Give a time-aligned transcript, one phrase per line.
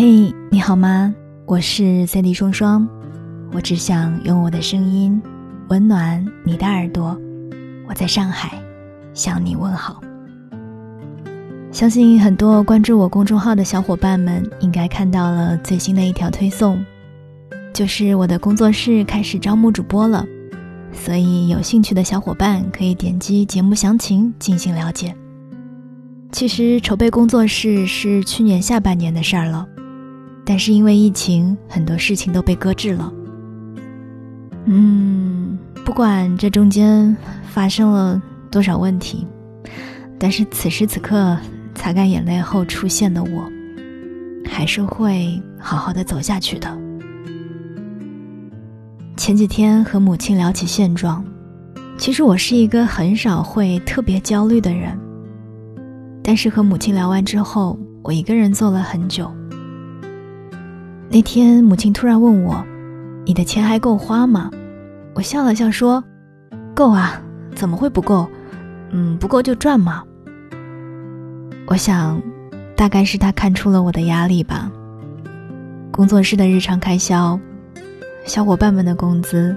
[0.00, 1.12] 嘿，你好吗？
[1.44, 2.88] 我是 Cindy 双双，
[3.52, 5.20] 我只想用我的声音
[5.70, 7.18] 温暖你的耳朵。
[7.88, 8.62] 我在上海
[9.12, 10.00] 向你问好。
[11.72, 16.80] 相信很多关注我公众号的小伙伴们应该看到了最新的一条推送，
[17.74, 20.24] 就是我的工作室开始招募主播了，
[20.92, 25.12] 所以有兴趣的小伙伴可以点击节目详情进行了解。
[26.30, 29.66] 其实筹备工作室是去年下半年的事儿了，
[30.48, 33.12] 但是因为疫情，很多事情都被搁置了。
[34.64, 39.26] 嗯，不管这中间发生了多少问题，
[40.18, 41.36] 但是此时此刻
[41.74, 43.46] 擦干眼泪后出现的我，
[44.48, 46.78] 还是会好好的走下去的。
[49.18, 51.22] 前几天和母亲聊起现状，
[51.98, 54.98] 其实我是一个很少会特别焦虑的人。
[56.24, 59.30] 但是和母亲聊完之后，我一个人坐了很久。
[61.10, 62.62] 那天母亲突然问我
[63.24, 64.50] ：“你的钱还够花吗？”
[65.14, 66.04] 我笑了笑说
[66.76, 67.20] ：“够啊，
[67.54, 68.28] 怎么会不够？
[68.90, 70.04] 嗯，不够就赚嘛。”
[71.66, 72.20] 我想，
[72.76, 74.70] 大概是他看出了我的压力吧。
[75.90, 77.40] 工作室的日常开销、
[78.24, 79.56] 小伙伴们的工资，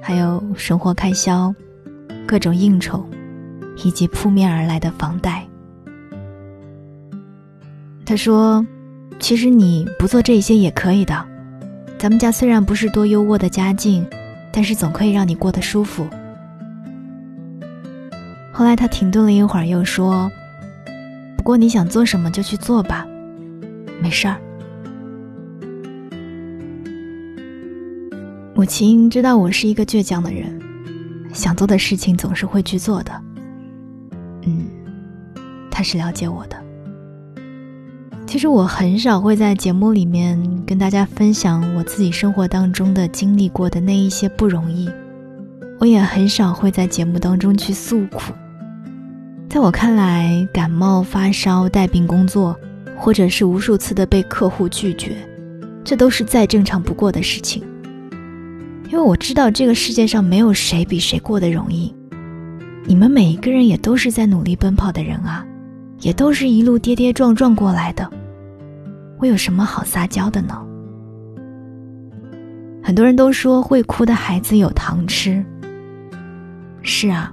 [0.00, 1.52] 还有生活开销、
[2.26, 3.04] 各种应酬，
[3.82, 5.44] 以及扑面而来的房贷。
[8.06, 8.64] 他说
[9.18, 11.24] ：“其实你不做这些也可以的。
[11.98, 14.06] 咱们家虽然不是多优渥的家境，
[14.52, 16.06] 但是总可以让你过得舒服。”
[18.52, 20.30] 后来他停顿了一会儿，又说
[21.36, 23.06] ：“不过你想做什么就去做吧，
[24.00, 24.36] 没事儿。”
[28.54, 30.60] 母亲知道我是一个倔强的人，
[31.32, 33.12] 想做的事情总是会去做的。
[34.42, 34.66] 嗯，
[35.70, 36.56] 他是了解我的。
[38.28, 44.86] 其实我很少会在节目里面跟大家分享我自己生活当中的经历过的那一些不容易，
[45.80, 48.34] 我也很少会在节目当中去诉苦。
[49.48, 52.54] 在我看来，感冒发烧、带病工作，
[52.98, 55.16] 或者是无数次的被客户拒绝，
[55.82, 57.62] 这都是再正常不过的事情。
[58.90, 61.94] 因为我知道这个世界上没有谁比谁过得容易，
[62.84, 65.46] 你们每一个人也都是在努力奔跑的人啊。
[66.00, 68.08] 也都是一路跌跌撞撞过来的，
[69.18, 70.64] 我有什么好撒娇的呢？
[72.82, 75.44] 很多人都说会哭的孩子有糖吃。
[76.82, 77.32] 是啊，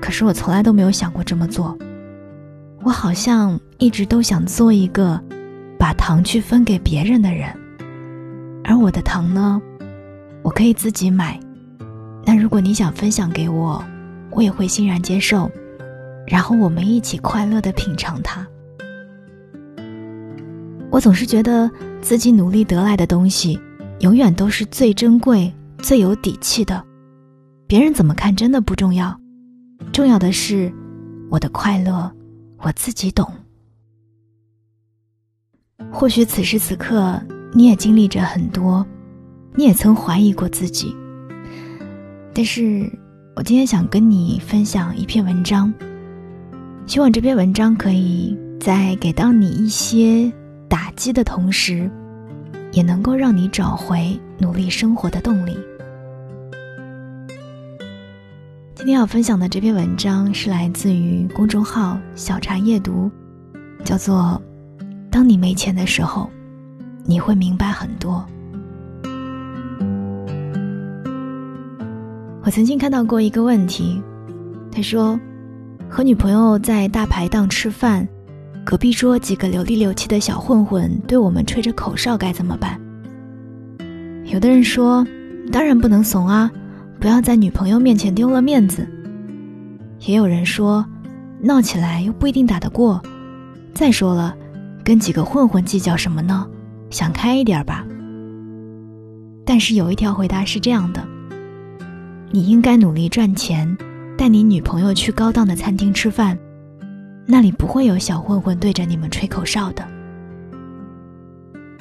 [0.00, 1.76] 可是我从来都没有想过这么做。
[2.82, 5.20] 我好像一直都想做一个
[5.78, 7.48] 把糖去分给别人的人，
[8.64, 9.60] 而我的糖呢，
[10.42, 11.38] 我可以自己买。
[12.24, 13.84] 那如果你想分享给我，
[14.30, 15.50] 我也会欣然接受。
[16.26, 18.46] 然后我们一起快乐的品尝它。
[20.96, 21.70] 我总是觉得
[22.00, 23.60] 自己努力得来的东西，
[24.00, 26.82] 永远都是最珍贵、最有底气的。
[27.66, 29.14] 别人怎么看真的不重要，
[29.92, 30.72] 重要的是
[31.30, 32.10] 我的快乐，
[32.62, 33.30] 我自己懂。
[35.92, 38.82] 或许此时此刻你也经历着很多，
[39.54, 40.96] 你也曾怀疑过自己。
[42.32, 42.90] 但是
[43.36, 45.70] 我今天想跟你分享一篇文章。
[46.86, 50.32] 希望这篇文章可以再给到你一些
[50.68, 51.90] 打击的同时，
[52.72, 55.56] 也能够让你找回努力生活的动力。
[58.74, 63.10] 今天要分享的这篇文章是来自于公众号“小茶夜读”，
[63.84, 64.40] 叫做
[65.10, 66.30] 《当你没钱的时候，
[67.04, 68.24] 你会明白很多》。
[72.42, 74.02] 我曾经看到过一个问题，
[74.70, 75.18] 他说。
[75.88, 78.06] 和女朋友在大排档吃饭，
[78.66, 82.80] 隔壁桌几个流里流气的小混混对我们吹着口哨，该怎么办？
[84.24, 85.06] 有的人说，
[85.52, 86.50] 当然不能怂啊，
[86.98, 88.84] 不要在女朋友面前丢了面子。
[90.00, 90.84] 也有人说，
[91.40, 93.00] 闹起来又不一定打得过。
[93.72, 94.34] 再说了，
[94.82, 96.44] 跟几个混混计较什么呢？
[96.90, 97.86] 想开一点吧。
[99.44, 101.06] 但是有一条回答是这样的：
[102.32, 103.78] 你应该努力赚钱。
[104.18, 106.36] 带你女朋友去高档的餐厅吃饭，
[107.26, 109.86] 那里不会有小混混对着你们吹口哨的。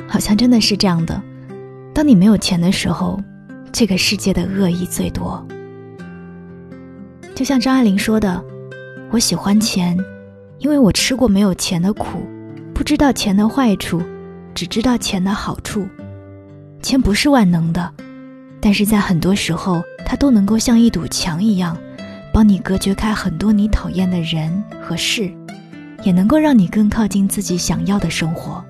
[0.07, 1.21] 好像真的是这样的。
[1.94, 3.21] 当你没有钱的时候，
[3.71, 5.45] 这个世界的恶意最多。
[7.36, 8.44] 就像张爱玲说的
[9.12, 9.97] ：“我喜欢钱，
[10.57, 12.24] 因为我吃过没有钱的苦，
[12.74, 14.01] 不知道钱的坏处，
[14.53, 15.88] 只知道钱的好处。
[16.81, 17.94] 钱不是万能的，
[18.59, 21.77] 但是在很多时候，它都能够像一堵墙一样。”
[22.35, 25.31] 帮你隔绝开很多你讨厌的人和事
[26.03, 28.61] 也能够让你更靠近自己想要的生活。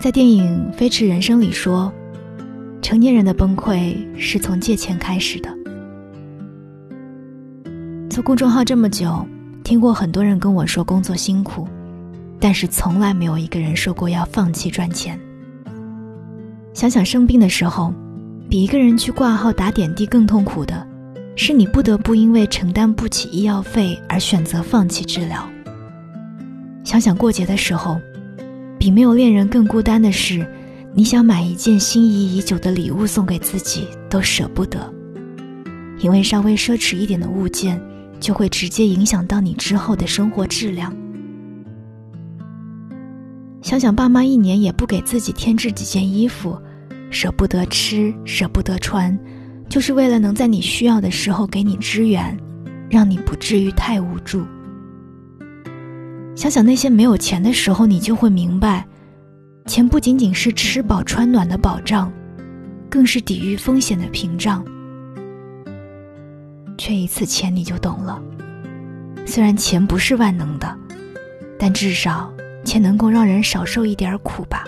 [0.00, 1.92] 在电影飞驰人生里说
[2.82, 5.48] 成年人的崩溃是从借钱开始的。
[8.10, 9.24] 做公众号这么久
[9.62, 11.68] 听过很多人跟我说工作辛苦
[12.40, 15.16] 但是从来没有一个人说过要放弃赚钱。
[16.74, 17.94] 想想生病的时候
[18.52, 20.86] 比一个人去挂号打点滴更痛苦的，
[21.36, 25.48] 是你不得不因为承担不起医药费而选择放弃治疗。
[26.84, 27.98] 想想过节的时候，
[28.78, 30.46] 比没有恋人更孤单的是，
[30.92, 34.78] 你想买一件心仪已久的礼物送给自己都舍不得，
[36.00, 37.80] 因为稍微奢侈一点的物件，
[38.20, 40.94] 就会直接影响到你之后的生活质量。
[43.62, 46.60] 想想爸妈一年也不给自己添置几件衣服，
[47.12, 49.16] 舍不得吃，舍不得穿，
[49.68, 52.36] 就是为了能在你需要的时候给你支援，
[52.90, 54.44] 让你不至于太无助。
[56.34, 58.84] 想想那些没有钱的时候，你就会明白，
[59.66, 62.10] 钱不仅仅是吃饱穿暖的保障，
[62.90, 64.64] 更是抵御风险的屏障。
[66.78, 68.20] 缺一次钱，你就懂了。
[69.26, 70.76] 虽然钱不是万能的，
[71.58, 72.32] 但至少。
[72.64, 74.64] 钱能够让人少受一点苦吧。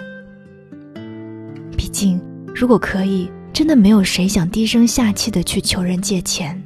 [1.76, 2.20] 毕竟，
[2.54, 6.62] 如果可以，真的没有谁想低声下气的去求人借钱。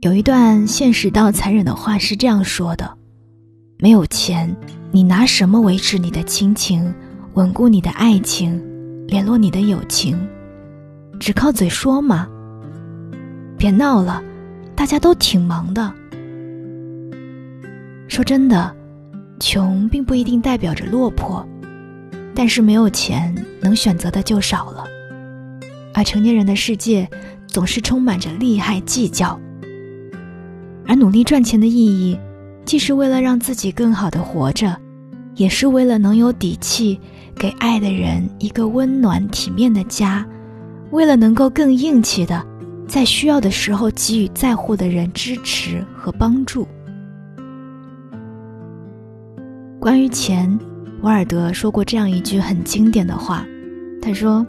[0.00, 2.96] 有一段现实到残忍的话是这样说的：
[3.78, 4.54] 没有钱，
[4.92, 6.94] 你拿什么维持你的亲情、
[7.34, 8.62] 稳固你的爱情、
[9.08, 10.16] 联络你的友情？
[11.18, 12.28] 只靠嘴说吗？
[13.58, 14.22] 别闹了，
[14.76, 15.92] 大家都挺忙的。
[18.06, 18.76] 说真的，
[19.40, 21.44] 穷并不一定代表着落魄，
[22.34, 24.84] 但是没有钱，能选择的就少了。
[25.94, 27.08] 而成年人的世界
[27.46, 29.38] 总是充满着利害计较，
[30.86, 32.18] 而努力赚钱的意义，
[32.64, 34.76] 既是为了让自己更好的活着，
[35.36, 36.98] 也是为了能有底气
[37.36, 40.26] 给爱的人一个温暖体面的家，
[40.90, 42.44] 为了能够更硬气的
[42.88, 46.66] 在需要的时候给予在乎的人支持和帮助。
[49.80, 50.58] 关于钱，
[51.04, 53.46] 瓦尔德说过这样一句很经典的话。
[54.00, 54.44] 他说：“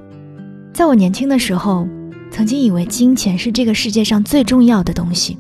[0.74, 1.86] 在我年轻的时候，
[2.32, 5.38] 曾经以为金钱是这个世界上最重要的东西。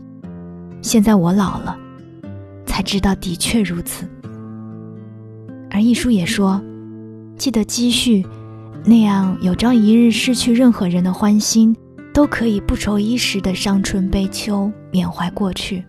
[0.82, 1.78] 现在我老了，
[2.66, 4.06] 才知道的确如此。”
[5.72, 6.62] 而一书也说
[7.38, 8.26] ：“记得积蓄，
[8.84, 11.74] 那样有朝一日失去任何人的欢心，
[12.14, 15.82] 都可以不愁一时的伤春悲秋，缅怀过去。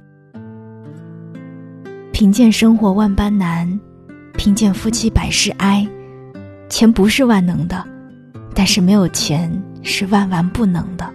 [2.12, 3.68] 贫贱生活万般难。”
[4.36, 5.86] 贫贱夫妻百事哀，
[6.68, 7.82] 钱不是万能的，
[8.54, 9.50] 但是没有钱
[9.82, 11.08] 是万万不能的。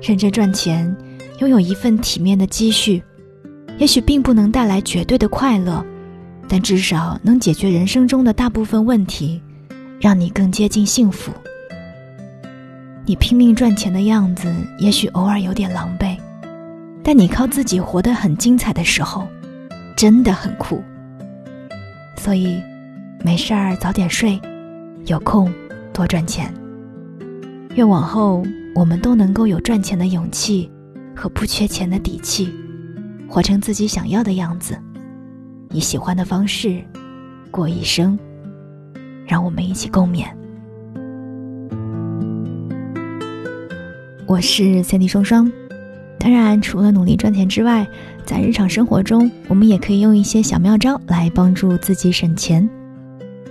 [0.00, 0.94] 认真赚钱，
[1.38, 3.02] 拥有一份体面的积蓄，
[3.78, 5.84] 也许并不能带来绝对的快乐，
[6.48, 9.40] 但至少能解决人生中的大部分问题，
[10.00, 11.32] 让你更接近幸福。
[13.04, 16.16] 你拼命赚钱的样子，也许偶尔有点狼狈，
[17.02, 19.26] 但你靠自己活得很精彩的时候，
[19.96, 20.82] 真的很酷。
[22.22, 22.62] 所以，
[23.24, 24.40] 没事儿早点睡，
[25.06, 25.52] 有空
[25.92, 26.54] 多赚钱。
[27.74, 28.44] 愿往后
[28.76, 30.70] 我们都能够有赚钱的勇气
[31.16, 32.48] 和不缺钱的底气，
[33.28, 34.78] 活成自己想要的样子，
[35.70, 36.80] 以喜欢的方式
[37.50, 38.16] 过一生。
[39.26, 40.24] 让我们一起共勉。
[44.28, 45.50] 我是 Cindy 双双。
[46.22, 47.84] 当然，除了努力赚钱之外，
[48.24, 52.70] 在日常生活中，我们也可以用一些小妙招来帮助自己省钱。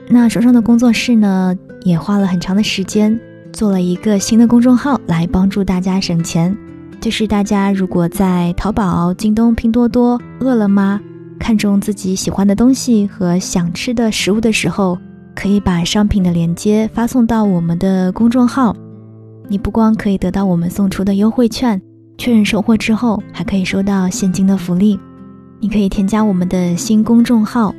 [0.08, 3.20] 那手上的工作室呢，也花了很长的时间
[3.52, 6.58] 做了一个新的公众号来帮助大家省钱。
[7.02, 10.98] 就是大家如果在淘宝、京东、拼多多、饿了么
[11.38, 14.98] 看中自己喜欢的东西和想吃的食物的时候，
[15.36, 18.74] 可以把商品的链接发送到我们的公众号。
[19.50, 21.82] 你不光可以得到我们送出的优惠券。
[22.22, 25.00] 确认收货之后，还可以收到现金的福利。
[25.60, 27.74] 你可以添加我们的新公众号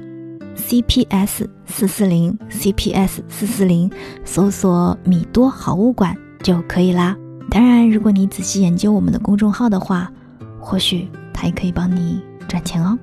[0.56, 3.88] CPS 四四零 CPS 四四零，
[4.25, 7.16] 搜索“米多好物馆”就可以啦。
[7.52, 10.11] 当然，如果你仔细研究我们的公众号的话，
[10.58, 12.99] 或许它也可以帮你赚钱哦。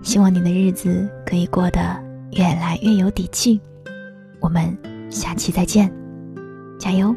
[0.00, 1.80] 希望你的日子可以过得
[2.32, 3.60] 越来越有底气。
[4.40, 4.74] 我们
[5.10, 5.92] 下期再见，
[6.78, 7.14] 加油！